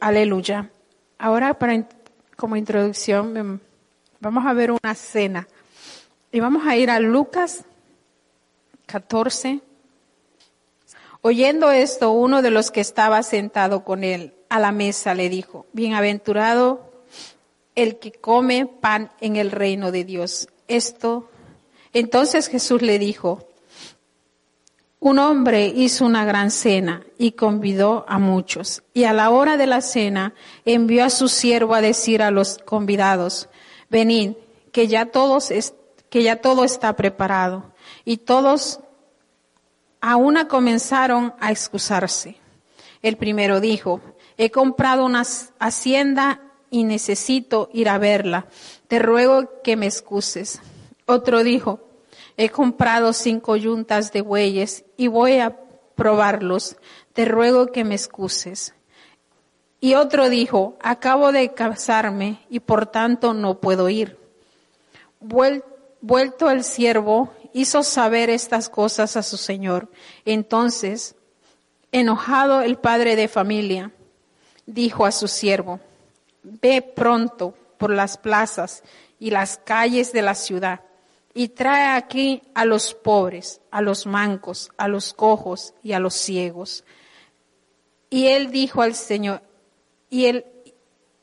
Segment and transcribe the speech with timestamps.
[0.00, 0.70] Aleluya.
[1.18, 1.88] Ahora, para,
[2.36, 3.60] como introducción,
[4.20, 5.48] vamos a ver una cena.
[6.30, 7.64] Y vamos a ir a Lucas
[8.86, 9.60] 14.
[11.20, 15.66] Oyendo esto, uno de los que estaba sentado con él a la mesa le dijo,
[15.72, 16.92] bienaventurado
[17.74, 20.48] el que come pan en el reino de Dios.
[20.68, 21.28] Esto,
[21.92, 23.47] entonces Jesús le dijo,
[25.00, 28.82] un hombre hizo una gran cena y convidó a muchos.
[28.92, 30.34] Y a la hora de la cena
[30.64, 33.48] envió a su siervo a decir a los convidados,
[33.90, 34.32] venid,
[34.72, 35.52] que ya todos,
[36.10, 37.72] que ya todo está preparado.
[38.04, 38.80] Y todos
[40.00, 42.36] a una comenzaron a excusarse.
[43.00, 44.00] El primero dijo,
[44.36, 45.22] he comprado una
[45.58, 48.46] hacienda y necesito ir a verla.
[48.88, 50.60] Te ruego que me excuses.
[51.06, 51.87] Otro dijo,
[52.38, 55.58] he comprado cinco yuntas de bueyes y voy a
[55.96, 56.76] probarlos.
[57.12, 58.74] Te ruego que me excuses.
[59.80, 64.16] Y otro dijo, acabo de casarme y por tanto no puedo ir.
[65.20, 69.90] Vuelto el siervo, hizo saber estas cosas a su señor.
[70.24, 71.16] Entonces,
[71.90, 73.90] enojado el padre de familia,
[74.64, 75.80] dijo a su siervo,
[76.44, 78.84] ve pronto por las plazas
[79.18, 80.82] y las calles de la ciudad
[81.34, 86.14] y trae aquí a los pobres, a los mancos, a los cojos y a los
[86.14, 86.84] ciegos.
[88.10, 89.42] Y él dijo al Señor,
[90.10, 90.46] y él,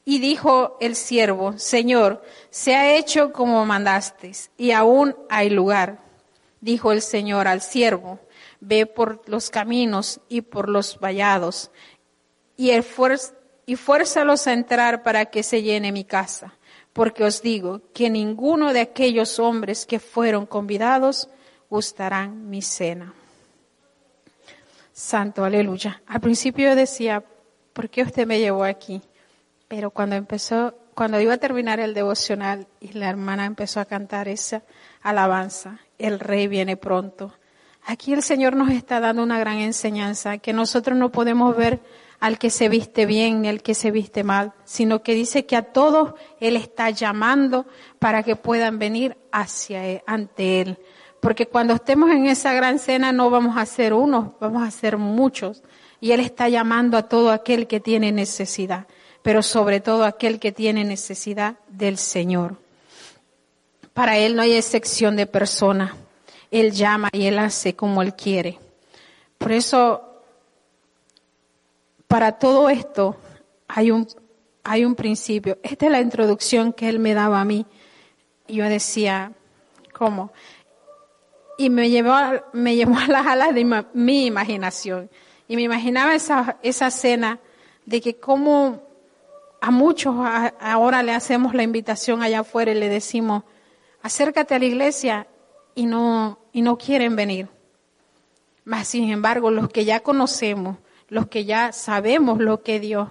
[0.06, 6.00] y dijo el siervo, Señor, se ha hecho como mandasteis, y aún hay lugar.
[6.62, 8.20] Dijo el Señor al siervo,
[8.60, 11.72] ve por los caminos y por los vallados,
[12.58, 12.72] y
[13.76, 16.56] fuérzalos a entrar para que se llene mi casa
[16.96, 21.28] porque os digo que ninguno de aquellos hombres que fueron convidados
[21.70, 23.14] gustarán mi cena.
[24.94, 26.02] Santo, aleluya.
[26.08, 27.22] Al principio yo decía,
[27.74, 29.02] ¿por qué usted me llevó aquí?
[29.68, 34.30] Pero cuando empezó, cuando iba a terminar el devocional y la hermana empezó a cantar
[34.30, 34.64] esa
[35.02, 37.34] alabanza, el rey viene pronto.
[37.86, 41.82] Aquí el Señor nos está dando una gran enseñanza que nosotros no podemos ver
[42.20, 45.56] al que se viste bien ni al que se viste mal, sino que dice que
[45.56, 47.66] a todos Él está llamando
[48.00, 50.80] para que puedan venir hacia él, ante Él.
[51.20, 54.98] Porque cuando estemos en esa gran cena no vamos a ser unos, vamos a ser
[54.98, 55.64] muchos.
[56.00, 58.88] Y Él está llamando a todo aquel que tiene necesidad,
[59.22, 62.58] pero sobre todo aquel que tiene necesidad del Señor.
[63.94, 65.96] Para Él no hay excepción de persona.
[66.52, 68.60] Él llama y Él hace como Él quiere.
[69.38, 70.15] Por eso
[72.16, 73.18] para todo esto
[73.68, 74.08] hay un,
[74.64, 75.60] hay un principio.
[75.64, 77.66] Esta es la introducción que él me daba a mí.
[78.48, 79.34] Yo decía,
[79.92, 80.32] ¿cómo?
[81.58, 82.16] Y me llevó,
[82.54, 85.10] me llevó a las alas de mi imaginación.
[85.50, 87.42] Y me imaginaba esa, esa cena
[87.86, 88.82] de que como
[89.60, 90.16] a muchos
[90.62, 93.44] ahora le hacemos la invitación allá afuera y le decimos,
[94.02, 95.28] acércate a la iglesia
[95.76, 97.50] y no, y no quieren venir.
[98.64, 100.78] Mas, sin embargo, los que ya conocemos,
[101.08, 103.10] los que ya sabemos lo que Dios,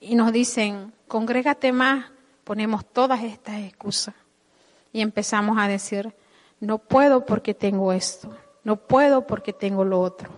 [0.00, 2.06] y nos dicen, congrégate más,
[2.44, 4.14] ponemos todas estas excusas.
[4.92, 6.14] Y empezamos a decir,
[6.60, 10.30] no puedo porque tengo esto, no puedo porque tengo lo otro.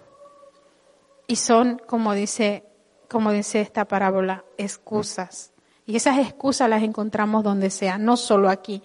[1.27, 2.65] Y son, como dice,
[3.09, 5.53] como dice esta parábola, excusas.
[5.87, 8.83] Y esas excusas las encontramos donde sea, no solo aquí,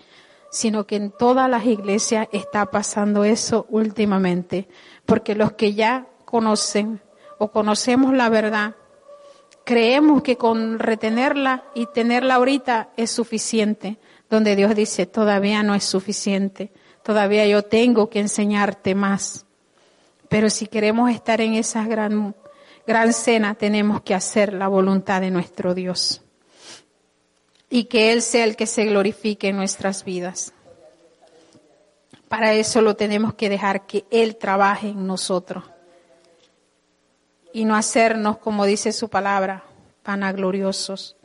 [0.52, 4.68] sino que en todas las iglesias está pasando eso últimamente,
[5.06, 7.02] porque los que ya conocen
[7.44, 8.76] o conocemos la verdad,
[9.66, 13.98] creemos que con retenerla y tenerla ahorita es suficiente,
[14.30, 16.72] donde Dios dice, todavía no es suficiente,
[17.04, 19.46] todavía yo tengo que enseñarte más.
[20.30, 22.34] Pero si queremos estar en esa gran,
[22.88, 26.22] gran cena, tenemos que hacer la voluntad de nuestro Dios.
[27.70, 30.54] Y que Él sea el que se glorifique en nuestras vidas.
[32.30, 35.73] Para eso lo tenemos que dejar que Él trabaje en nosotros
[37.54, 39.64] y no hacernos, como dice su palabra,
[40.04, 41.16] vanagloriosos,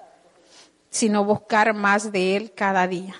[0.90, 3.16] sino buscar más de Él cada día.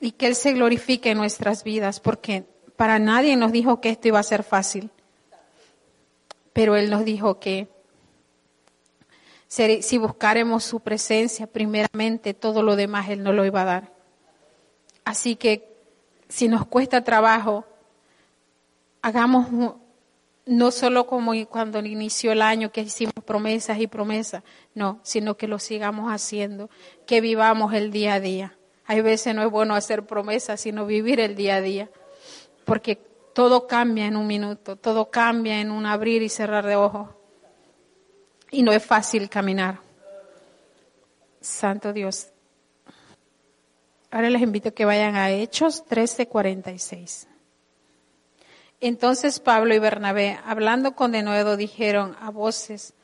[0.00, 2.44] Y que Él se glorifique en nuestras vidas, porque
[2.74, 4.90] para nadie nos dijo que esto iba a ser fácil,
[6.52, 7.68] pero Él nos dijo que
[9.46, 13.92] si buscaremos su presencia primeramente, todo lo demás Él no lo iba a dar.
[15.04, 15.76] Así que
[16.28, 17.64] si nos cuesta trabajo,
[19.02, 19.74] hagamos
[20.50, 24.42] no solo como cuando inició el año que hicimos promesas y promesas,
[24.74, 26.70] no, sino que lo sigamos haciendo,
[27.06, 28.58] que vivamos el día a día.
[28.84, 31.88] Hay veces no es bueno hacer promesas, sino vivir el día a día,
[32.64, 32.96] porque
[33.32, 37.10] todo cambia en un minuto, todo cambia en un abrir y cerrar de ojos.
[38.50, 39.78] y no es fácil caminar.
[41.40, 42.32] Santo Dios.
[44.10, 47.29] Ahora les invito a que vayan a Hechos 13:46.
[48.80, 52.94] Entonces Pablo y Bernabé, hablando con denuedo, dijeron a voces,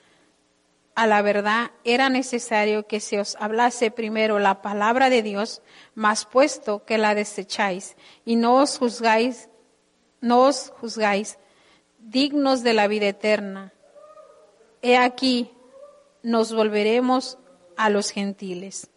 [0.95, 5.61] a la verdad era necesario que se os hablase primero la palabra de Dios,
[5.95, 9.51] más puesto que la desecháis y no os juzgáis,
[10.23, 11.39] no os juzgáis
[11.99, 13.75] dignos de la vida eterna.
[14.81, 15.51] He aquí,
[16.23, 17.37] nos volveremos
[17.77, 18.89] a los gentiles.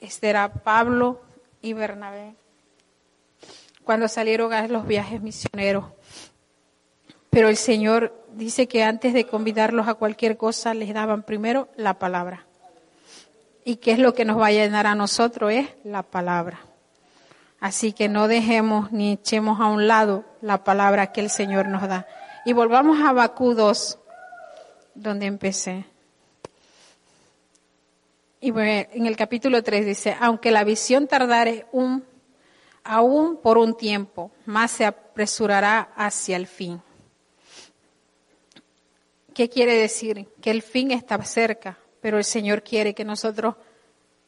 [0.00, 1.20] Este era Pablo
[1.60, 2.36] y Bernabé
[3.84, 5.84] cuando salieron a los viajes misioneros.
[7.32, 11.98] Pero el Señor dice que antes de convidarlos a cualquier cosa, les daban primero la
[11.98, 12.44] palabra.
[13.64, 15.50] ¿Y qué es lo que nos va a llenar a nosotros?
[15.50, 16.60] Es la palabra.
[17.58, 21.88] Así que no dejemos ni echemos a un lado la palabra que el Señor nos
[21.88, 22.06] da.
[22.44, 23.98] Y volvamos a Bakú 2,
[24.94, 25.86] donde empecé.
[28.42, 32.04] Y en el capítulo 3 dice, aunque la visión tardare un,
[32.84, 36.82] aún por un tiempo, más se apresurará hacia el fin.
[39.34, 40.28] ¿Qué quiere decir?
[40.40, 43.54] Que el fin está cerca, pero el Señor quiere que nosotros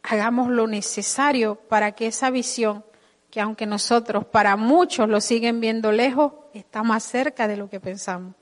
[0.02, 2.84] hagamos lo necesario para que esa visión,
[3.30, 7.80] que aunque nosotros para muchos lo siguen viendo lejos, está más cerca de lo que
[7.80, 8.34] pensamos.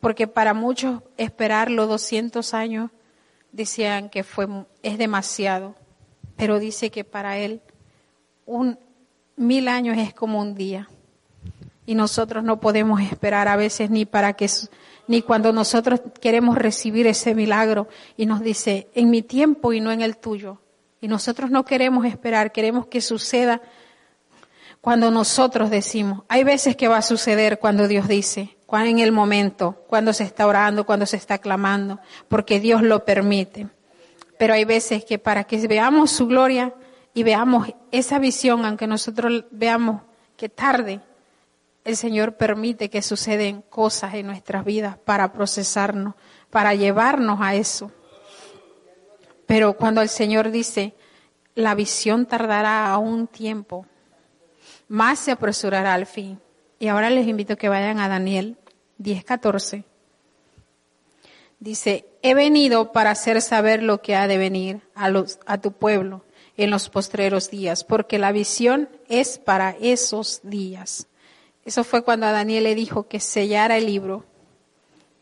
[0.00, 2.90] Porque para muchos esperar los 200 años
[3.52, 4.48] decían que fue
[4.82, 5.74] es demasiado,
[6.36, 7.62] pero dice que para él
[8.44, 8.78] un
[9.36, 10.88] mil años es como un día.
[11.84, 14.48] Y nosotros no podemos esperar a veces ni para que
[15.08, 19.92] ni cuando nosotros queremos recibir ese milagro y nos dice, en mi tiempo y no
[19.92, 20.60] en el tuyo.
[21.00, 23.60] Y nosotros no queremos esperar, queremos que suceda
[24.80, 26.22] cuando nosotros decimos.
[26.28, 30.46] Hay veces que va a suceder cuando Dios dice, en el momento, cuando se está
[30.46, 33.68] orando, cuando se está clamando, porque Dios lo permite.
[34.38, 36.74] Pero hay veces que para que veamos su gloria
[37.14, 40.02] y veamos esa visión, aunque nosotros veamos
[40.36, 41.00] que tarde,
[41.86, 46.16] el Señor permite que suceden cosas en nuestras vidas para procesarnos,
[46.50, 47.92] para llevarnos a eso.
[49.46, 50.94] Pero cuando el Señor dice,
[51.54, 53.86] la visión tardará a un tiempo,
[54.88, 56.40] más se apresurará al fin.
[56.80, 58.56] Y ahora les invito a que vayan a Daniel
[58.98, 59.84] 10:14.
[61.60, 66.24] Dice, he venido para hacer saber lo que ha de venir a tu pueblo
[66.56, 71.06] en los postreros días, porque la visión es para esos días.
[71.66, 74.24] Eso fue cuando a Daniel le dijo que sellara el libro,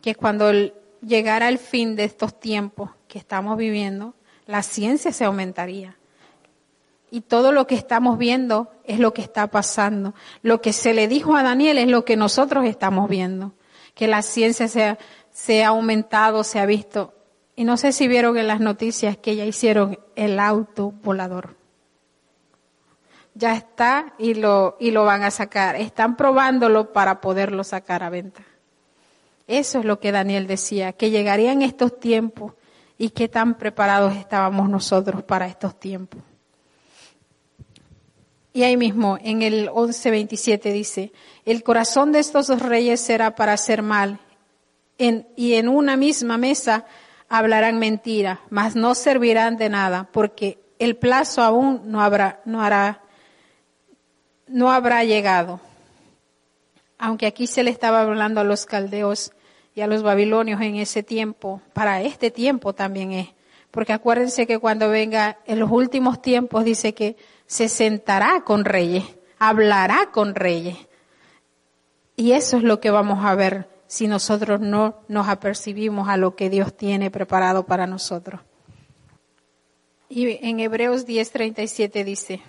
[0.02, 0.52] que cuando
[1.00, 4.14] llegara el fin de estos tiempos que estamos viviendo,
[4.46, 5.96] la ciencia se aumentaría.
[7.11, 10.14] Y todo lo que estamos viendo es lo que está pasando.
[10.43, 13.55] Lo que se le dijo a Daniel es lo que nosotros estamos viendo.
[13.94, 14.99] Que la ciencia se
[15.32, 17.14] se ha aumentado, se ha visto.
[17.56, 21.63] Y no sé si vieron en las noticias que ya hicieron el auto volador
[23.34, 25.76] ya está y lo, y lo van a sacar.
[25.76, 28.42] Están probándolo para poderlo sacar a venta.
[29.46, 32.54] Eso es lo que Daniel decía, que llegarían estos tiempos
[32.96, 36.22] y qué tan preparados estábamos nosotros para estos tiempos.
[38.52, 41.12] Y ahí mismo, en el 11.27 dice,
[41.44, 44.20] el corazón de estos dos reyes será para hacer mal,
[44.96, 46.86] y en una misma mesa
[47.28, 53.04] hablarán mentira, mas no servirán de nada, porque el plazo aún no habrá, no hará
[54.46, 55.60] no habrá llegado.
[56.98, 59.32] Aunque aquí se le estaba hablando a los caldeos
[59.74, 63.29] y a los babilonios en ese tiempo, para este tiempo también es.
[63.70, 69.05] Porque acuérdense que cuando venga en los últimos tiempos dice que se sentará con reyes,
[69.39, 70.77] hablará con reyes.
[72.17, 76.36] Y eso es lo que vamos a ver si nosotros no nos apercibimos a lo
[76.36, 78.41] que Dios tiene preparado para nosotros.
[80.08, 82.41] Y en Hebreos 10:37 dice,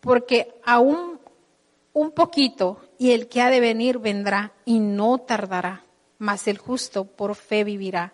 [0.00, 1.15] porque aún
[1.96, 5.86] un poquito y el que ha de venir vendrá y no tardará,
[6.18, 8.12] mas el justo por fe vivirá.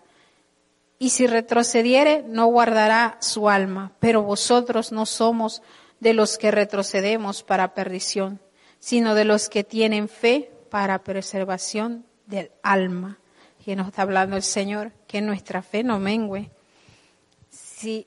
[1.00, 5.62] Y si retrocediere, no guardará su alma, pero vosotros no somos
[5.98, 8.40] de los que retrocedemos para perdición,
[8.78, 13.18] sino de los que tienen fe para preservación del alma.
[13.66, 16.52] Y nos está hablando el Señor, que nuestra fe no mengüe.
[17.50, 18.06] Si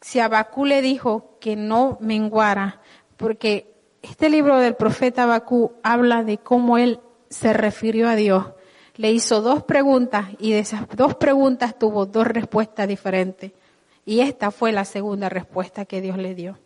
[0.00, 2.80] si Abacú le dijo que no menguara,
[3.16, 3.75] porque
[4.10, 8.46] este libro del profeta Abacú habla de cómo él se refirió a Dios.
[8.96, 13.52] Le hizo dos preguntas y de esas dos preguntas tuvo dos respuestas diferentes.
[14.04, 16.58] Y esta fue la segunda respuesta que Dios le dio.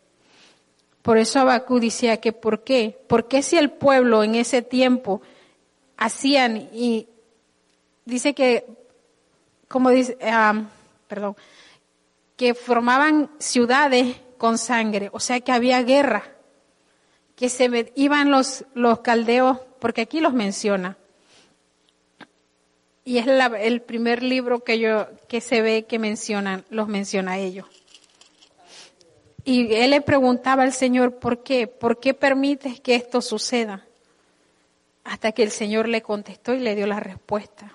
[1.03, 2.99] Por eso Abacú decía que ¿por qué?
[3.09, 5.23] ¿Por qué si el pueblo en ese tiempo
[5.97, 7.09] hacían y
[8.05, 8.67] dice que
[9.67, 10.65] como dice, ah,
[11.07, 11.37] perdón,
[12.37, 16.25] que formaban ciudades con sangre, o sea que había guerra,
[17.41, 20.99] que se iban los, los caldeos, porque aquí los menciona.
[23.03, 27.67] Y es el primer libro que yo, que se ve que mencionan, los menciona ellos.
[29.43, 31.67] Y él le preguntaba al Señor, ¿por qué?
[31.67, 33.87] ¿Por qué permites que esto suceda?
[35.03, 37.73] Hasta que el Señor le contestó y le dio la respuesta.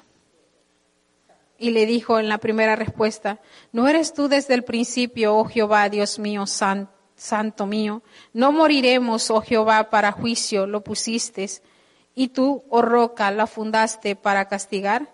[1.57, 3.39] Y le dijo en la primera respuesta,
[3.72, 6.95] ¿no eres tú desde el principio, oh Jehová, Dios mío, santo
[7.65, 8.01] mío?
[8.34, 11.48] No moriremos, oh Jehová, para juicio lo pusiste,
[12.13, 15.10] y tú, oh roca, la fundaste para castigar.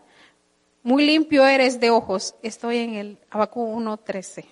[0.83, 2.35] Muy limpio eres de ojos.
[2.43, 4.45] Estoy en el Abacú 1.13.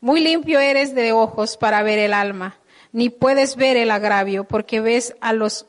[0.00, 2.58] Muy limpio eres de ojos para ver el alma,
[2.92, 5.66] ni puedes ver el agravio, porque ves a los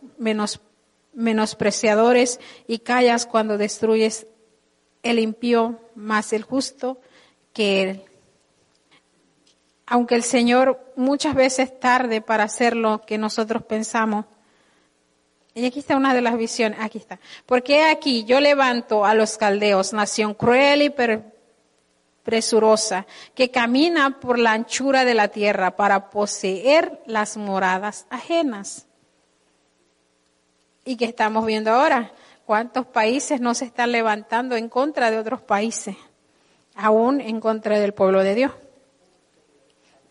[1.14, 4.28] menospreciadores y callas cuando destruyes
[5.04, 7.02] el impío más el justo
[7.54, 8.11] que él.
[9.92, 14.24] Aunque el Señor muchas veces tarde para hacer lo que nosotros pensamos,
[15.54, 17.20] y aquí está una de las visiones, aquí está.
[17.46, 20.94] Porque aquí yo levanto a los caldeos, nación cruel y
[22.24, 23.06] presurosa,
[23.36, 28.88] que camina por la anchura de la tierra para poseer las moradas ajenas.
[30.86, 32.14] ¿Y qué estamos viendo ahora?
[32.46, 35.98] ¿Cuántos países no se están levantando en contra de otros países?
[36.76, 38.54] Aún en contra del pueblo de Dios.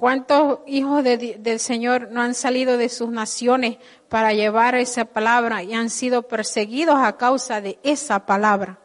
[0.01, 3.77] ¿Cuántos hijos del Señor no han salido de sus naciones
[4.09, 8.79] para llevar esa palabra y han sido perseguidos a causa de esa palabra?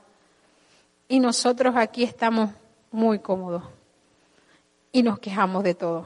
[1.08, 2.50] Y nosotros aquí estamos
[2.92, 3.64] muy cómodos
[4.92, 6.06] y nos quejamos de todo.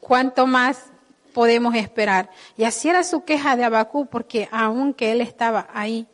[0.00, 0.86] ¿Cuánto más
[1.32, 2.28] podemos esperar?
[2.56, 6.08] Y así era su queja de Abacú, porque aunque él estaba ahí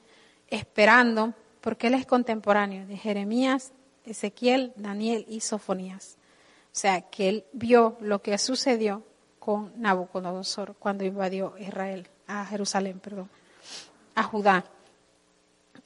[0.49, 3.73] esperando, porque él es contemporáneo de Jeremías,
[4.05, 6.19] Ezequiel, Daniel y Sofonías.
[6.72, 9.02] O sea, que él vio lo que sucedió
[9.40, 13.28] con Nabucodonosor cuando invadió Israel, a Jerusalén, perdón,
[14.14, 14.64] a Judá.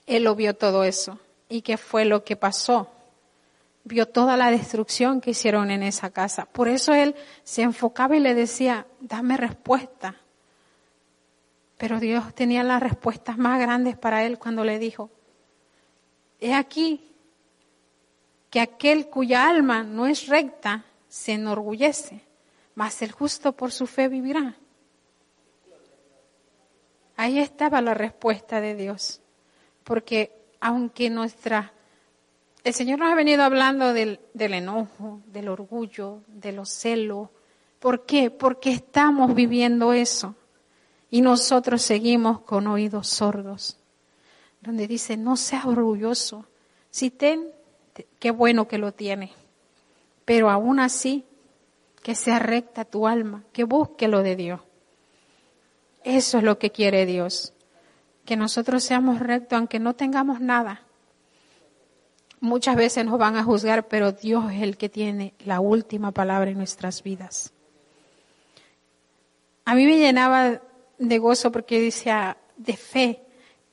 [0.07, 2.91] Él lo vio todo eso y qué fue lo que pasó.
[3.85, 6.45] Vio toda la destrucción que hicieron en esa casa.
[6.47, 7.15] Por eso él
[7.45, 10.17] se enfocaba y le decía, dame respuesta.
[11.79, 15.11] Pero Dios tenía las respuestas más grandes para él cuando le dijo,
[16.41, 17.14] he aquí
[18.55, 22.21] que aquel cuya alma no es recta se enorgullece,
[22.77, 24.55] mas el justo por su fe vivirá.
[27.17, 29.21] Ahí estaba la respuesta de Dios,
[29.83, 30.31] porque
[30.61, 31.73] aunque nuestra...
[32.63, 37.31] El Señor nos ha venido hablando del, del enojo, del orgullo, de los celos.
[37.81, 38.31] ¿Por qué?
[38.31, 40.37] Porque estamos viviendo eso.
[41.11, 43.81] Y nosotros seguimos con oídos sordos.
[44.61, 46.47] Donde dice, no seas orgulloso.
[46.91, 47.53] Si ten,
[48.25, 49.33] qué bueno que lo tiene.
[50.25, 51.27] Pero aún así,
[52.03, 54.63] que sea recta tu alma, que busque lo de Dios.
[56.05, 57.53] Eso es lo que quiere Dios
[58.25, 60.81] que nosotros seamos rectos aunque no tengamos nada.
[62.41, 66.51] Muchas veces nos van a juzgar, pero Dios es el que tiene la última palabra
[66.51, 67.53] en nuestras vidas.
[69.67, 70.63] A mí me llenaba
[70.97, 73.21] de gozo porque decía de fe.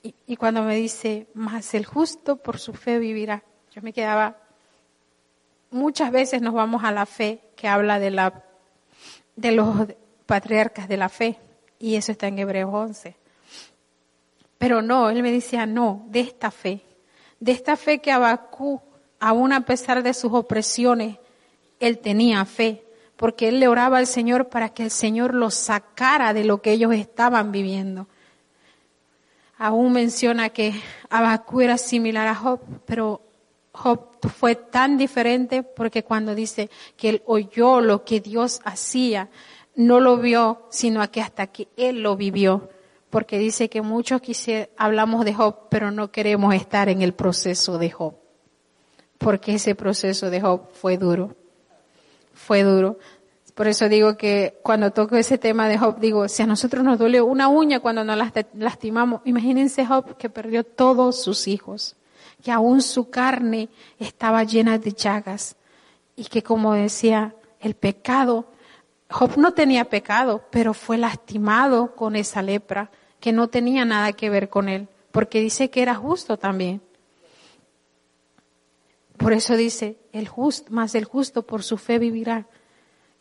[0.04, 4.36] Y, cuando me dice, más el justo por su fe vivirá, yo me quedaba,
[5.70, 8.44] muchas veces nos vamos a la fe que habla de, la,
[9.36, 9.88] de los
[10.26, 11.40] patriarcas de la fe,
[11.80, 13.16] y eso está en Hebreos 11.
[14.58, 16.82] Pero no, él me decía, no, de esta fe,
[17.40, 18.82] de esta fe que Abacú,
[19.20, 21.18] aún a pesar de sus opresiones,
[21.80, 22.84] él tenía fe,
[23.16, 26.72] porque él le oraba al Señor para que el Señor lo sacara de lo que
[26.72, 28.08] ellos estaban viviendo.
[29.58, 30.74] Aún menciona que
[31.10, 33.22] Abacú era similar a Job, pero
[33.74, 39.30] Job fue tan diferente porque cuando dice que él oyó lo que Dios hacía,
[39.76, 42.70] no lo vio, sino que hasta que él lo vivió.
[43.10, 44.22] Porque dice que muchos
[44.78, 48.16] hablamos de Job, pero no queremos estar en el proceso de Job,
[49.18, 51.36] porque ese proceso de Job fue duro,
[52.34, 52.98] fue duro.
[53.54, 56.98] Por eso digo que cuando toco ese tema de Job, digo, si a nosotros nos
[56.98, 58.18] duele una uña cuando nos
[58.54, 61.98] lastimamos, imagínense Job que perdió todos sus hijos,
[62.42, 63.70] que aún su carne
[64.00, 65.56] estaba llena de llagas
[66.16, 68.48] y que como decía, el pecado,
[69.10, 74.30] Job no tenía pecado, pero fue lastimado con esa lepra que no tenía nada que
[74.30, 76.82] ver con él, porque dice que era justo también.
[79.18, 82.48] Por eso dice, el justo, más el justo por su fe vivirá.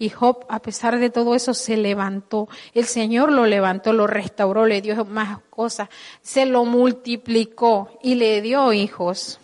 [0.01, 2.49] Y Job, a pesar de todo eso, se levantó.
[2.75, 5.89] El Señor lo levantó, lo restauró, le dio más cosas,
[6.23, 9.39] se lo multiplicó y le dio hijos.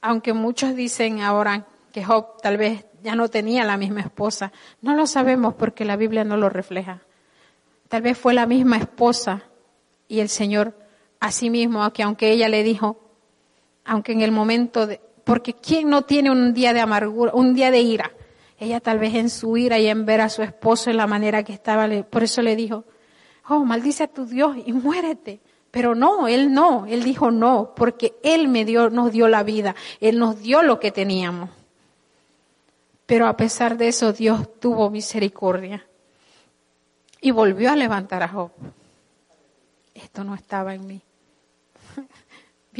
[0.00, 4.94] aunque muchos dicen ahora que Job tal vez ya no tenía la misma esposa, no
[4.94, 7.00] lo sabemos porque la Biblia no lo refleja.
[7.88, 9.42] Tal vez fue la misma esposa
[10.08, 10.74] y el Señor
[11.18, 12.98] a sí mismo, que aunque ella le dijo,
[13.84, 17.70] aunque en el momento de, porque ¿quién no tiene un día de amargura, un día
[17.70, 18.12] de ira?
[18.58, 21.42] Ella tal vez en su ira y en ver a su esposo en la manera
[21.42, 22.84] que estaba, por eso le dijo,
[23.48, 25.40] oh, maldice a tu Dios y muérete.
[25.70, 29.76] Pero no, él no, él dijo no, porque él me dio, nos dio la vida,
[30.00, 31.50] él nos dio lo que teníamos.
[33.06, 35.86] Pero a pesar de eso, Dios tuvo misericordia
[37.20, 38.50] y volvió a levantar a Job.
[39.94, 41.02] Esto no estaba en mí.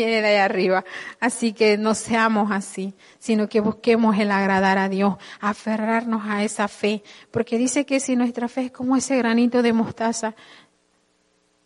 [0.00, 0.83] Viene de ahí arriba.
[1.21, 6.69] Así que no seamos así, sino que busquemos el agradar a Dios, aferrarnos a esa
[6.69, 7.02] fe.
[7.30, 10.35] Porque dice que si nuestra fe es como ese granito de mostaza,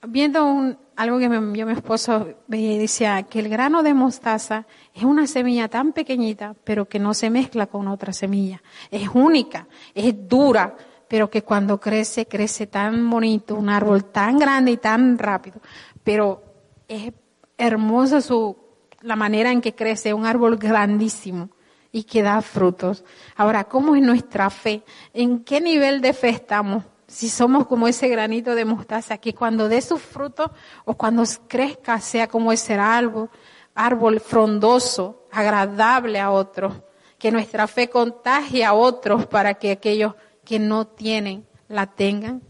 [0.08, 4.66] viendo un, algo que me envió mi esposo, y decía que el grano de mostaza
[4.92, 8.60] es una semilla tan pequeñita, pero que no se mezcla con otra semilla.
[8.90, 10.76] Es única, es dura,
[11.06, 15.60] pero que cuando crece, crece tan bonito, un árbol tan grande y tan rápido.
[16.02, 16.42] Pero
[16.88, 17.12] es
[17.58, 18.56] hermosa su,
[19.00, 21.50] la manera en que crece, un árbol grandísimo
[21.92, 23.04] y que da frutos.
[23.36, 24.82] Ahora, ¿cómo es nuestra fe?
[25.12, 26.84] ¿En qué nivel de fe estamos?
[27.06, 30.50] si somos como ese granito de mostaza, que cuando dé su fruto
[30.84, 33.30] o cuando crezca sea como ese árbol,
[33.74, 36.74] árbol frondoso, agradable a otros,
[37.18, 42.42] que nuestra fe contagie a otros para que aquellos que no tienen la tengan.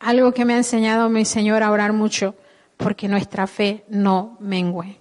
[0.00, 2.34] Algo que me ha enseñado mi Señor a orar mucho,
[2.82, 4.98] porque nuestra fe no mengue,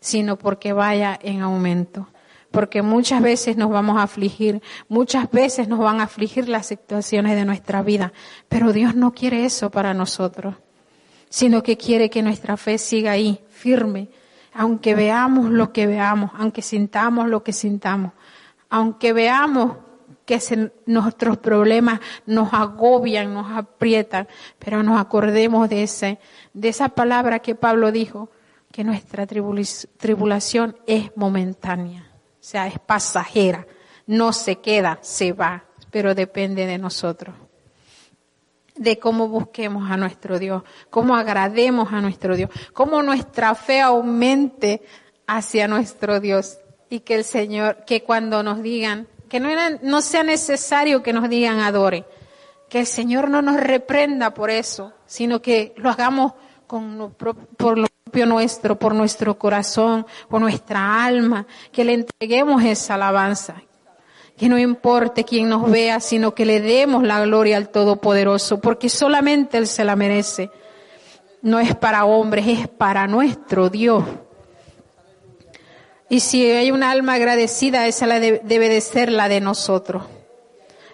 [0.00, 2.08] sino porque vaya en aumento.
[2.50, 7.34] Porque muchas veces nos vamos a afligir, muchas veces nos van a afligir las situaciones
[7.34, 8.12] de nuestra vida,
[8.48, 10.54] pero Dios no quiere eso para nosotros,
[11.28, 14.08] sino que quiere que nuestra fe siga ahí, firme,
[14.54, 18.12] aunque veamos lo que veamos, aunque sintamos lo que sintamos,
[18.70, 19.76] aunque veamos
[20.26, 26.18] que nuestros problemas nos agobian, nos aprietan, pero nos acordemos de ese,
[26.52, 28.28] de esa palabra que Pablo dijo,
[28.72, 32.10] que nuestra tribulación es momentánea.
[32.12, 33.66] O sea, es pasajera,
[34.06, 37.34] no se queda, se va, pero depende de nosotros.
[38.74, 44.82] De cómo busquemos a nuestro Dios, cómo agrademos a nuestro Dios, cómo nuestra fe aumente
[45.26, 46.58] hacia nuestro Dios
[46.90, 51.60] y que el Señor, que cuando nos digan, que no, sea necesario que nos digan
[51.60, 52.04] adore,
[52.68, 56.32] que el Señor no nos reprenda por eso, sino que lo hagamos
[56.66, 57.14] con,
[57.56, 57.86] por lo
[58.24, 63.62] nuestro, por nuestro corazón, por nuestra alma, que le entreguemos esa alabanza.
[64.38, 68.88] Que no importe quién nos vea, sino que le demos la gloria al Todopoderoso, porque
[68.88, 70.50] solamente Él se la merece.
[71.42, 74.04] No es para hombres, es para nuestro Dios.
[76.08, 80.04] Y si hay un alma agradecida, esa la debe de ser la de nosotros.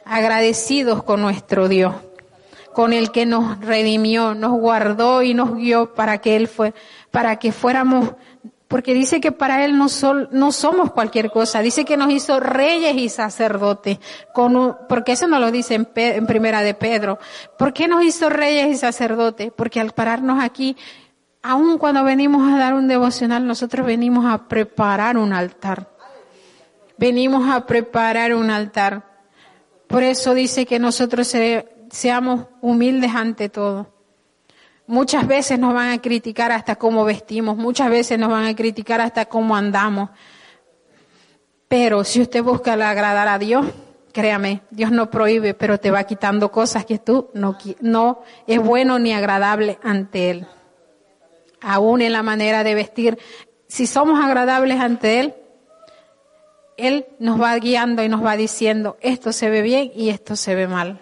[0.05, 1.95] Agradecidos con nuestro Dios
[2.73, 6.75] con el que nos redimió, nos guardó y nos guió para que Él fue,
[7.11, 8.15] para que fuéramos,
[8.67, 9.87] porque dice que para Él no,
[10.31, 13.99] no somos cualquier cosa, dice que nos hizo reyes y sacerdotes,
[14.33, 17.19] con porque eso no lo dice en, en primera de Pedro.
[17.59, 19.53] ¿Por qué nos hizo reyes y sacerdotes?
[19.55, 20.77] Porque al pararnos aquí,
[21.43, 25.91] aun cuando venimos a dar un devocional, nosotros venimos a preparar un altar.
[26.97, 29.03] Venimos a preparar un altar.
[29.89, 31.35] Por eso dice que nosotros
[31.91, 33.93] seamos humildes ante todo.
[34.87, 39.01] Muchas veces nos van a criticar hasta cómo vestimos, muchas veces nos van a criticar
[39.01, 40.11] hasta cómo andamos.
[41.69, 43.67] Pero si usted busca agradar a Dios,
[44.13, 48.99] créame, Dios no prohíbe, pero te va quitando cosas que tú no, no es bueno
[48.99, 50.47] ni agradable ante Él.
[51.63, 53.19] Aún en la manera de vestir,
[53.69, 55.35] si somos agradables ante Él,
[56.77, 60.55] Él nos va guiando y nos va diciendo, esto se ve bien y esto se
[60.55, 61.01] ve mal.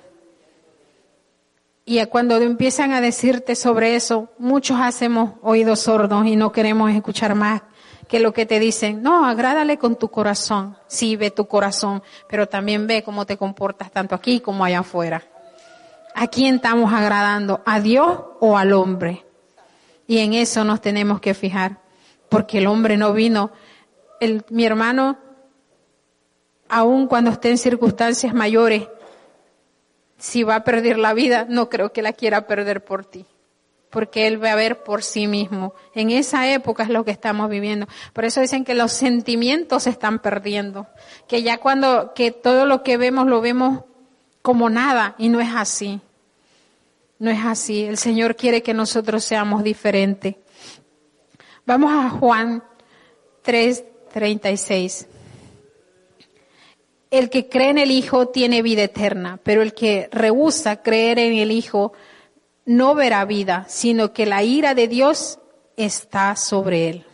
[1.85, 7.35] Y cuando empiezan a decirte sobre eso, muchos hacemos oídos sordos y no queremos escuchar
[7.35, 7.63] más
[8.07, 9.03] que lo que te dicen.
[9.03, 10.77] No, agrádale con tu corazón.
[10.87, 15.23] Sí, ve tu corazón, pero también ve cómo te comportas tanto aquí como allá afuera.
[16.15, 17.61] ¿A quién estamos agradando?
[17.65, 19.25] ¿A Dios o al hombre?
[20.11, 21.79] Y en eso nos tenemos que fijar,
[22.29, 23.53] porque el hombre no vino.
[24.19, 25.17] El, mi hermano,
[26.69, 28.89] aun cuando esté en circunstancias mayores,
[30.19, 33.25] si va a perder la vida, no creo que la quiera perder por ti,
[33.89, 35.75] porque Él va a ver por sí mismo.
[35.95, 37.87] En esa época es lo que estamos viviendo.
[38.13, 40.89] Por eso dicen que los sentimientos se están perdiendo,
[41.29, 43.85] que ya cuando, que todo lo que vemos lo vemos
[44.43, 46.01] como nada y no es así.
[47.21, 47.85] No es así.
[47.85, 50.37] El Señor quiere que nosotros seamos diferentes.
[51.67, 52.65] Vamos a Juan
[53.43, 55.07] 3:36.
[57.11, 61.35] El que cree en el Hijo tiene vida eterna, pero el que rehúsa creer en
[61.35, 61.93] el Hijo
[62.65, 65.39] no verá vida, sino que la ira de Dios
[65.77, 67.05] está sobre él.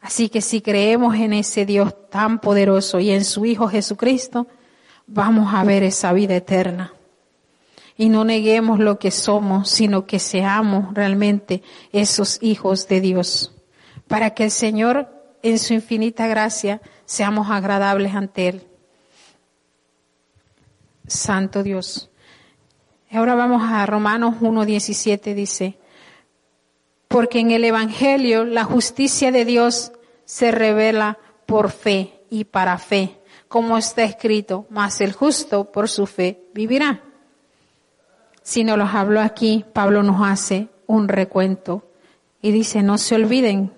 [0.00, 4.46] Así que si creemos en ese Dios tan poderoso y en su Hijo Jesucristo,
[5.08, 6.92] vamos a ver esa vida eterna.
[7.96, 13.54] Y no neguemos lo que somos, sino que seamos realmente esos hijos de Dios,
[14.08, 15.08] para que el Señor,
[15.42, 18.66] en su infinita gracia, seamos agradables ante Él.
[21.06, 22.10] Santo Dios.
[23.12, 25.78] Ahora vamos a Romanos 1.17, dice,
[27.06, 29.92] porque en el Evangelio la justicia de Dios
[30.24, 36.06] se revela por fe y para fe, como está escrito, mas el justo por su
[36.06, 37.03] fe vivirá.
[38.44, 41.90] Si no los habló aquí, Pablo nos hace un recuento
[42.42, 43.72] y dice, no se olviden.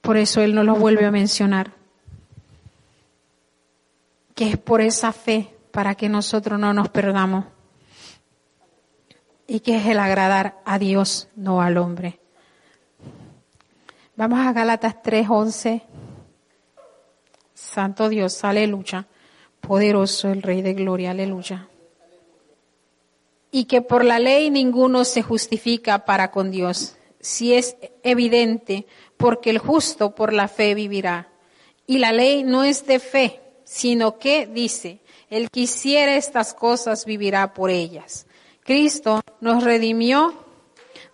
[0.00, 1.72] Por eso él no lo vuelve a mencionar.
[4.36, 7.46] Que es por esa fe para que nosotros no nos perdamos.
[9.48, 12.20] Y que es el agradar a Dios, no al hombre.
[14.14, 15.82] Vamos a Gálatas 3:11.
[17.54, 19.08] Santo Dios, aleluya.
[19.60, 21.68] Poderoso el Rey de Gloria, aleluya.
[23.52, 28.86] Y que por la ley ninguno se justifica para con Dios, si es evidente,
[29.16, 31.28] porque el justo por la fe vivirá.
[31.86, 34.98] Y la ley no es de fe, sino que dice,
[35.30, 38.26] el que hiciera estas cosas vivirá por ellas.
[38.64, 40.34] Cristo nos redimió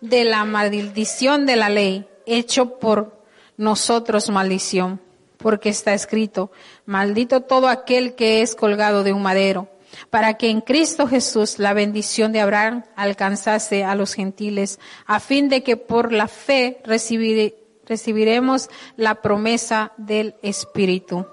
[0.01, 3.23] de la maldición de la ley, hecho por
[3.57, 5.01] nosotros maldición,
[5.37, 6.51] porque está escrito,
[6.85, 9.67] maldito todo aquel que es colgado de un madero,
[10.09, 15.49] para que en Cristo Jesús la bendición de Abraham alcanzase a los gentiles, a fin
[15.49, 21.25] de que por la fe recibiremos la promesa del Espíritu.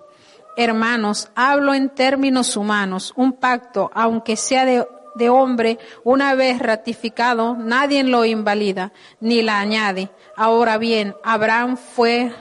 [0.57, 3.12] Hermanos, hablo en términos humanos.
[3.16, 9.61] Un pacto, aunque sea de, de hombre, una vez ratificado, nadie lo invalida ni la
[9.61, 10.09] añade.
[10.35, 12.33] Ahora bien, Abraham fue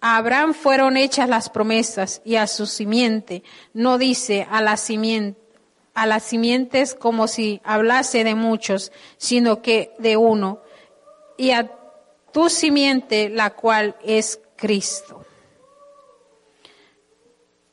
[0.00, 3.42] a Abraham fueron hechas las promesas y a su simiente.
[3.74, 4.80] No dice a las
[6.22, 10.62] simientes como si hablase de muchos, sino que de uno.
[11.36, 11.70] Y a
[12.32, 15.22] tu simiente, la cual es Cristo.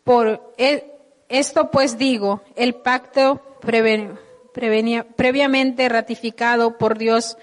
[0.03, 0.91] Por e,
[1.29, 4.19] esto pues digo, el pacto previamente
[5.89, 7.37] ratificado por Dios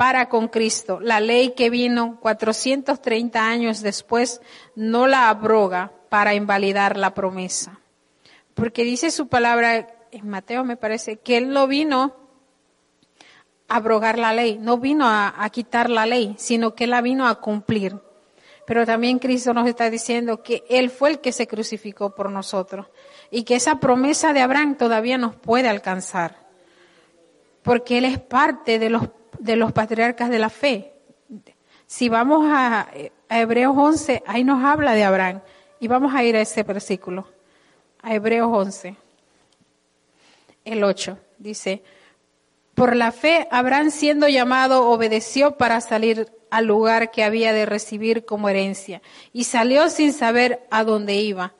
[0.00, 4.40] para con Cristo, la ley que vino 430 años después,
[4.74, 7.80] no la abroga para invalidar la promesa.
[8.54, 12.16] Porque dice su palabra en Mateo, me parece, que Él no vino
[13.68, 17.28] a abrogar la ley, no vino a, a quitar la ley, sino que la vino
[17.28, 18.00] a cumplir.
[18.66, 22.86] Pero también Cristo nos está diciendo que Él fue el que se crucificó por nosotros
[23.30, 26.48] y que esa promesa de Abraham todavía nos puede alcanzar.
[27.62, 29.10] Porque Él es parte de los,
[29.40, 30.92] de los patriarcas de la fe.
[31.86, 32.88] Si vamos a,
[33.28, 35.40] a Hebreos 11, ahí nos habla de Abraham.
[35.80, 37.26] Y vamos a ir a ese versículo,
[38.02, 38.96] a Hebreos 11,
[40.64, 41.18] el 8.
[41.38, 41.82] Dice,
[42.74, 48.24] por la fe, Abraham siendo llamado obedeció para salir al lugar que había de recibir
[48.24, 51.54] como herencia y salió sin saber a dónde iba.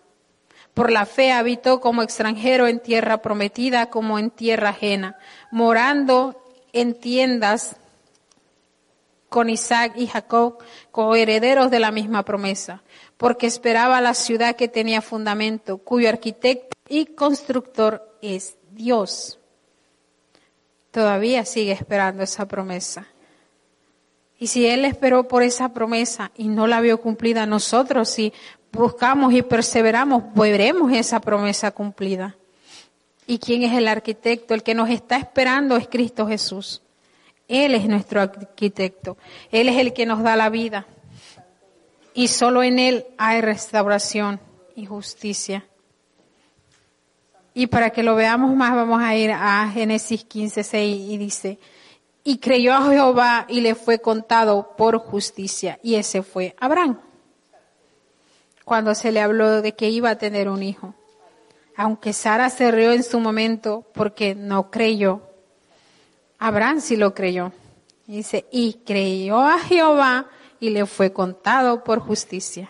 [0.74, 5.18] Por la fe habitó como extranjero en tierra prometida como en tierra ajena,
[5.50, 6.39] morando
[6.72, 7.76] en tiendas
[9.28, 10.58] con Isaac y Jacob,
[10.90, 12.82] coherederos de la misma promesa,
[13.16, 19.38] porque esperaba la ciudad que tenía fundamento, cuyo arquitecto y constructor es Dios.
[20.90, 23.06] Todavía sigue esperando esa promesa.
[24.36, 28.32] Y si Él esperó por esa promesa y no la vio cumplida, nosotros si
[28.72, 32.36] buscamos y perseveramos, veremos esa promesa cumplida.
[33.30, 34.54] ¿Y quién es el arquitecto?
[34.54, 36.82] El que nos está esperando es Cristo Jesús.
[37.46, 39.18] Él es nuestro arquitecto.
[39.52, 40.88] Él es el que nos da la vida.
[42.12, 44.40] Y solo en Él hay restauración
[44.74, 45.64] y justicia.
[47.54, 51.60] Y para que lo veamos más, vamos a ir a Génesis 15, 6 y dice,
[52.24, 55.78] y creyó a Jehová y le fue contado por justicia.
[55.84, 56.98] Y ese fue Abraham.
[58.64, 60.96] Cuando se le habló de que iba a tener un hijo.
[61.80, 65.22] Aunque Sara se rió en su momento porque no creyó.
[66.38, 67.52] Abraham sí lo creyó.
[68.06, 70.26] dice, y creyó a Jehová
[70.60, 72.68] y le fue contado por justicia.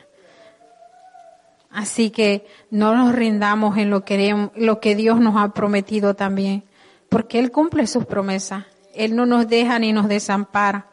[1.72, 6.62] Así que no nos rindamos en lo que, Dios nos ha prometido también,
[7.08, 8.66] porque Él cumple sus promesas.
[8.94, 10.86] Él no nos deja ni nos desampara.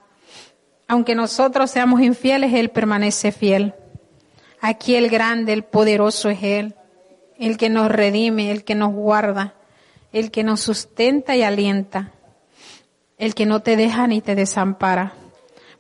[0.88, 3.76] Aunque nosotros seamos infieles, Él permanece fiel.
[4.60, 6.74] Aquí el grande, el poderoso es Él,
[7.40, 9.56] el que nos redime, el que nos guarda,
[10.12, 12.12] el que nos sustenta y alienta,
[13.18, 15.14] el que no te deja ni te desampara.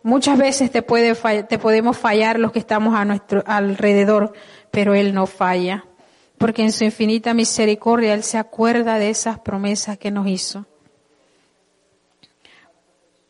[0.03, 4.33] Muchas veces te, podemos fallar los que estamos a nuestro alrededor,
[4.71, 5.85] pero Él no falla,
[6.37, 10.65] porque en su infinita misericordia Él se acuerda de esas promesas que nos hizo.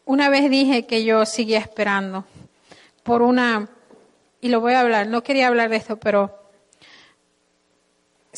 [0.05, 2.25] Una vez dije que yo seguía esperando
[3.03, 3.69] por una,
[4.41, 6.46] y lo voy a hablar, no quería hablar de esto, pero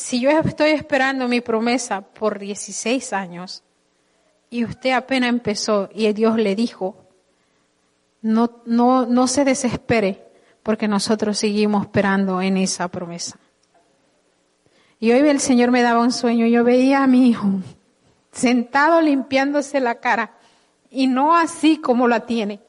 [0.00, 3.62] si yo estoy esperando mi promesa por 16 años
[4.48, 6.96] y usted apenas empezó y Dios le dijo,
[8.22, 10.26] no, no, no se desespere
[10.62, 13.38] porque nosotros seguimos esperando en esa promesa.
[14.98, 17.60] Y hoy el Señor me daba un sueño, yo veía a mi hijo
[18.32, 20.32] sentado limpiándose la cara
[20.90, 22.60] y no así como la tiene,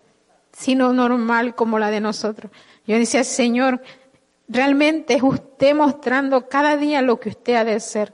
[0.51, 2.51] sino normal como la de nosotros.
[2.85, 3.81] Yo decía, Señor,
[4.51, 8.13] realmente es usted mostrando cada día lo que usted ha de ser,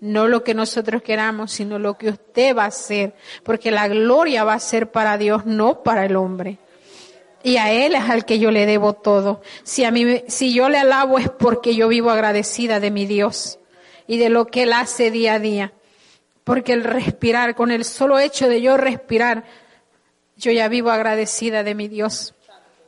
[0.00, 4.44] no lo que nosotros queramos, sino lo que usted va a hacer, porque la gloria
[4.44, 6.58] va a ser para Dios, no para el hombre.
[7.42, 9.42] Y a Él es al que yo le debo todo.
[9.62, 13.58] Si a mí, si yo le alabo es porque yo vivo agradecida de mi Dios
[14.06, 15.74] y de lo que Él hace día a día.
[16.44, 19.44] Porque el respirar, con el solo hecho de yo respirar,
[20.36, 22.34] yo ya vivo agradecida de mi Dios.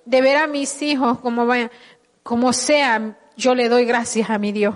[0.06, 1.70] De ver a mis hijos como vayan,
[2.26, 4.74] como sea, yo le doy gracias a mi Dios.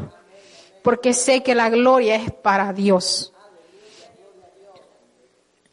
[0.85, 3.33] Porque sé que la gloria es para Dios.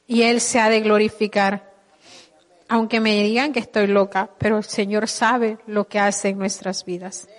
[0.08, 1.72] Y Él se ha de glorificar.
[2.68, 6.84] Aunque me digan que estoy loca, pero el Señor sabe lo que hace en nuestras
[6.84, 7.30] vidas.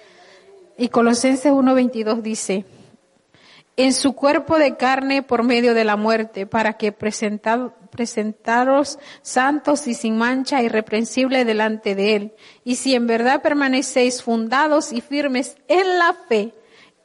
[0.79, 2.65] Y Colosenses 1.22 dice,
[3.79, 9.95] en su cuerpo de carne por medio de la muerte, para que presentaros santos y
[9.95, 12.33] sin mancha, irreprensible delante de Él.
[12.65, 16.55] Y si en verdad permanecéis fundados y firmes en la fe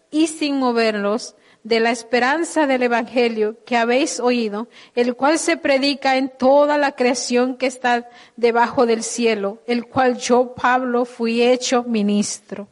[0.09, 6.17] y sin moverlos, de la esperanza del Evangelio que habéis oído, el cual se predica
[6.17, 11.83] en toda la creación que está debajo del cielo, el cual yo, Pablo, fui hecho
[11.83, 12.67] ministro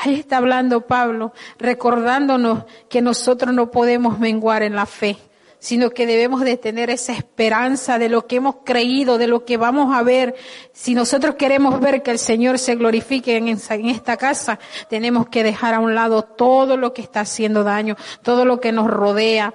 [0.00, 5.16] Ahí está hablando Pablo, recordándonos que nosotros no podemos menguar en la fe,
[5.58, 9.56] sino que debemos de tener esa esperanza de lo que hemos creído, de lo que
[9.56, 10.36] vamos a ver.
[10.72, 15.74] Si nosotros queremos ver que el Señor se glorifique en, esta casa, tenemos que dejar
[15.74, 19.52] a un lado todo lo que está haciendo daño, todo lo que nos rodea,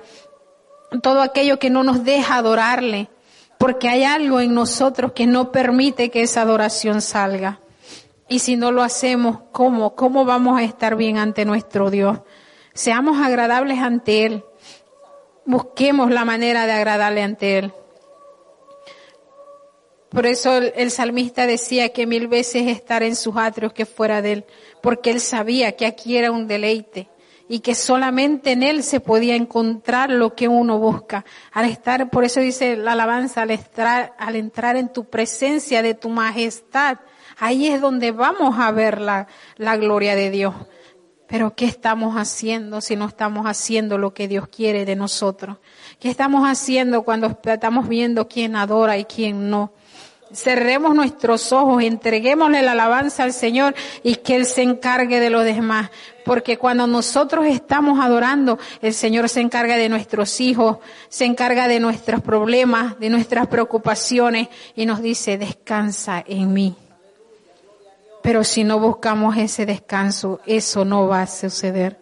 [1.01, 3.09] todo aquello que no nos deja adorarle,
[3.57, 7.62] porque hay algo en nosotros que no permite que esa adoración salga.
[8.27, 9.95] Y si no lo hacemos, ¿cómo?
[9.95, 12.19] ¿Cómo vamos a estar bien ante nuestro Dios?
[12.73, 14.43] Seamos agradables ante Él.
[15.45, 17.73] Busquemos la manera de agradarle ante Él.
[20.13, 24.33] Por eso el, salmista decía que mil veces estar en sus atrios que fuera de
[24.33, 24.45] Él,
[24.79, 27.09] porque Él sabía que aquí era un deleite
[27.49, 31.25] y que solamente en Él se podía encontrar lo que uno busca.
[31.51, 35.95] Al estar, por eso dice la alabanza, al entrar, al entrar en tu presencia de
[35.95, 36.99] tu majestad,
[37.43, 39.27] Ahí es donde vamos a ver la,
[39.75, 40.55] gloria de Dios.
[41.27, 45.57] Pero ¿qué estamos haciendo si no estamos haciendo lo que Dios quiere de nosotros?
[45.99, 49.73] ¿Qué estamos haciendo cuando estamos viendo quién adora y quién no?
[50.33, 55.43] Cerremos nuestros ojos, entreguémosle la alabanza al Señor y que Él se encargue de los
[55.43, 55.91] demás.
[56.23, 60.77] Porque cuando nosotros estamos adorando, el Señor se encarga de nuestros hijos,
[61.09, 66.77] se encarga de nuestros problemas, de nuestras preocupaciones y nos dice, descansa en mí.
[68.23, 72.01] Pero si no buscamos ese descanso, eso no va a suceder.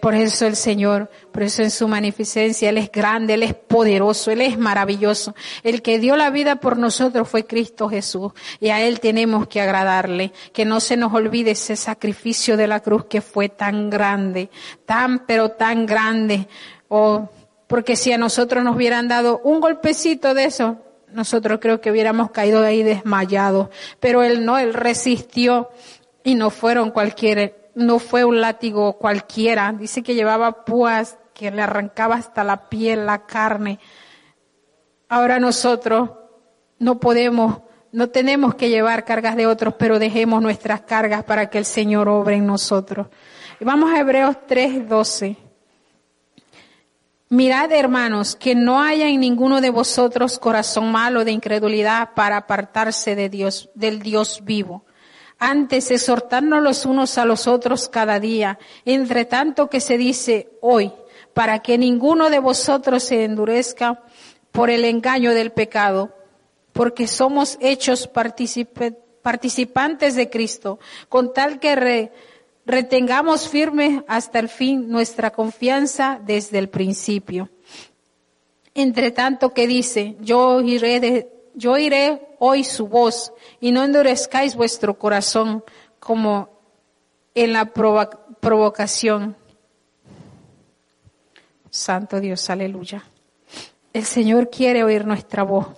[0.00, 4.30] Por eso el Señor, por eso en su magnificencia, Él es grande, Él es poderoso,
[4.30, 5.34] Él es maravilloso.
[5.62, 9.60] El que dio la vida por nosotros fue Cristo Jesús y a Él tenemos que
[9.60, 10.32] agradarle.
[10.52, 14.50] Que no se nos olvide ese sacrificio de la cruz que fue tan grande,
[14.84, 16.48] tan pero tan grande.
[16.88, 17.28] Oh,
[17.66, 20.83] porque si a nosotros nos hubieran dado un golpecito de eso,
[21.14, 23.68] nosotros creo que hubiéramos caído de ahí desmayados.
[24.00, 25.70] Pero él no, él resistió
[26.24, 29.72] y no fueron cualquiera, no fue un látigo cualquiera.
[29.78, 33.78] Dice que llevaba púas que le arrancaba hasta la piel, la carne.
[35.08, 36.10] Ahora nosotros
[36.78, 37.60] no podemos,
[37.92, 42.08] no tenemos que llevar cargas de otros, pero dejemos nuestras cargas para que el Señor
[42.08, 43.06] obre en nosotros.
[43.60, 45.43] Y vamos a Hebreos 3:12.
[47.30, 53.16] Mirad, hermanos, que no haya en ninguno de vosotros corazón malo de incredulidad para apartarse
[53.16, 54.84] de Dios, del Dios vivo.
[55.38, 60.92] Antes, exhortarnos los unos a los otros cada día, entre tanto que se dice hoy,
[61.32, 64.02] para que ninguno de vosotros se endurezca
[64.52, 66.14] por el engaño del pecado.
[66.74, 68.10] porque somos hechos
[69.22, 72.10] participantes de Cristo, con tal que
[72.66, 77.50] retengamos firme hasta el fin nuestra confianza desde el principio.
[78.74, 84.98] Entre tanto que dice, yo iré, yo iré hoy su voz y no endurezcáis vuestro
[84.98, 85.64] corazón
[86.00, 86.48] como
[87.34, 89.36] en la provocación.
[91.70, 93.04] Santo Dios, aleluya.
[93.92, 95.68] El Señor quiere oír nuestra voz.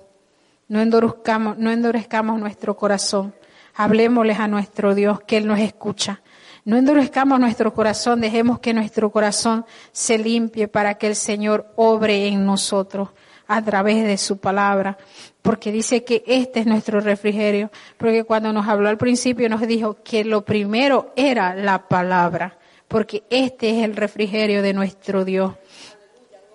[0.68, 3.34] No endurezcamos, no endurezcamos nuestro corazón.
[3.74, 6.22] Hablemosles a nuestro Dios, que Él nos escucha.
[6.66, 12.26] No endurezcamos nuestro corazón, dejemos que nuestro corazón se limpie para que el Señor obre
[12.26, 13.10] en nosotros
[13.46, 14.98] a través de su palabra,
[15.42, 19.98] porque dice que este es nuestro refrigerio, porque cuando nos habló al principio nos dijo
[20.02, 25.52] que lo primero era la palabra, porque este es el refrigerio de nuestro Dios,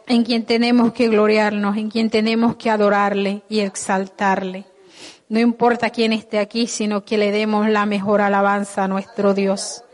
[0.07, 4.65] en quien tenemos que gloriarnos, en quien tenemos que adorarle y exaltarle.
[5.29, 9.85] No importa quién esté aquí, sino que le demos la mejor alabanza a nuestro Dios.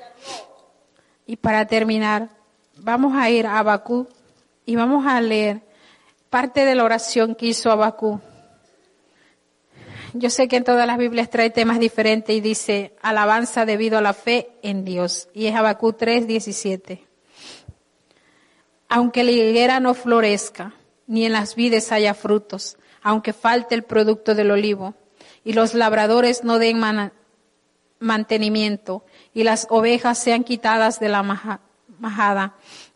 [1.27, 2.29] Y para terminar,
[2.77, 4.07] vamos a ir a Abacú
[4.65, 5.61] y vamos a leer
[6.29, 8.21] parte de la oración que hizo Abacú.
[10.13, 14.01] Yo sé que en todas las Biblias trae temas diferentes y dice alabanza debido a
[14.01, 15.27] la fe en Dios.
[15.33, 17.05] Y es Abacú 3, 17.
[18.87, 20.73] Aunque la higuera no florezca,
[21.07, 24.95] ni en las vides haya frutos, aunque falte el producto del olivo,
[25.43, 26.81] y los labradores no den
[27.99, 29.03] mantenimiento,
[29.37, 32.55] y las ovejas sean quitadas de la majada,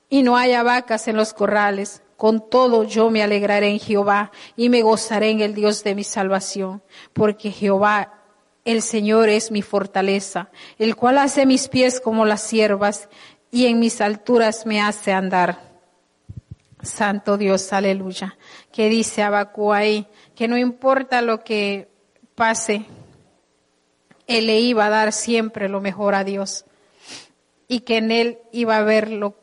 [0.09, 2.01] y no haya vacas en los corrales.
[2.17, 6.03] Con todo yo me alegraré en Jehová y me gozaré en el Dios de mi
[6.03, 6.81] salvación,
[7.13, 8.23] porque Jehová,
[8.65, 10.49] el Señor, es mi fortaleza,
[10.79, 13.07] el cual hace mis pies como las siervas
[13.51, 15.59] y en mis alturas me hace andar.
[16.81, 18.35] Santo Dios, aleluya.
[18.71, 21.87] Que dice Abacú ahí, que no importa lo que
[22.33, 22.87] pase,
[24.37, 26.65] él le iba a dar siempre lo mejor a Dios
[27.67, 29.35] y que en él iba a ver lo,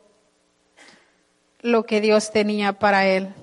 [1.60, 3.34] lo que Dios tenía para él.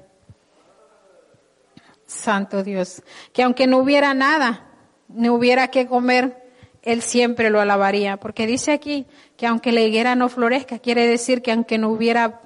[2.05, 3.01] Santo Dios,
[3.33, 4.67] que aunque no hubiera nada,
[5.07, 6.43] no hubiera que comer,
[6.83, 11.41] él siempre lo alabaría, porque dice aquí que aunque la higuera no florezca, quiere decir
[11.41, 12.41] que aunque no hubiera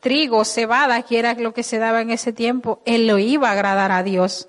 [0.00, 3.52] trigo, cebada, que era lo que se daba en ese tiempo, él lo iba a
[3.52, 4.48] agradar a Dios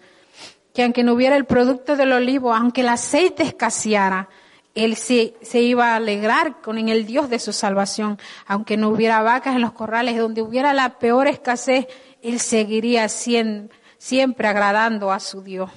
[0.73, 4.29] que aunque no hubiera el producto del olivo, aunque el aceite escaseara,
[4.75, 8.17] él se, se, iba a alegrar con el Dios de su salvación.
[8.47, 11.87] Aunque no hubiera vacas en los corrales, donde hubiera la peor escasez,
[12.23, 15.69] él seguiría siempre agradando a su Dios.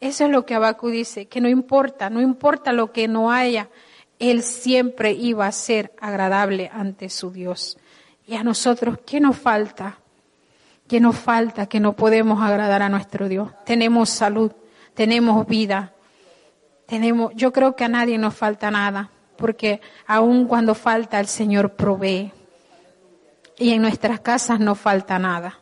[0.00, 3.68] Eso es lo que Abacú dice, que no importa, no importa lo que no haya,
[4.18, 7.78] él siempre iba a ser agradable ante su Dios.
[8.26, 9.98] Y a nosotros, ¿qué nos falta?
[10.88, 13.50] Que nos falta, que no podemos agradar a nuestro Dios.
[13.64, 14.52] Tenemos salud,
[14.94, 15.92] tenemos vida,
[16.86, 21.74] tenemos, yo creo que a nadie nos falta nada, porque aun cuando falta el Señor
[21.74, 22.32] provee.
[23.58, 25.58] Y en nuestras casas no falta nada.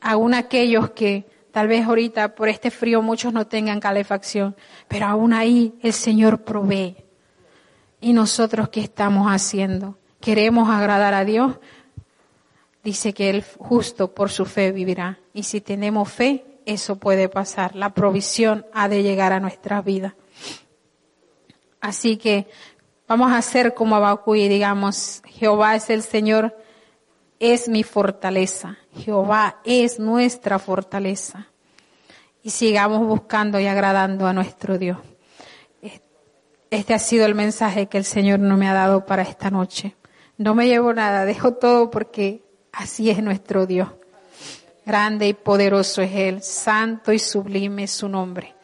[0.00, 4.54] Aún aquellos que tal vez ahorita por este frío muchos no tengan calefacción,
[4.88, 6.96] pero aún ahí el Señor provee.
[8.00, 9.96] ¿Y nosotros qué estamos haciendo?
[10.20, 11.58] ¿Queremos agradar a Dios?
[12.86, 15.18] Dice que el justo por su fe vivirá.
[15.34, 17.74] Y si tenemos fe, eso puede pasar.
[17.74, 20.14] La provisión ha de llegar a nuestra vida.
[21.80, 22.46] Así que
[23.08, 26.56] vamos a hacer como Abacu y digamos, Jehová es el Señor,
[27.40, 28.78] es mi fortaleza.
[28.94, 31.48] Jehová es nuestra fortaleza.
[32.44, 34.98] Y sigamos buscando y agradando a nuestro Dios.
[36.70, 39.96] Este ha sido el mensaje que el Señor no me ha dado para esta noche.
[40.38, 42.45] No me llevo nada, dejo todo porque
[42.76, 43.88] Así es nuestro Dios.
[44.84, 48.55] Grande y poderoso es Él, santo y sublime es su nombre.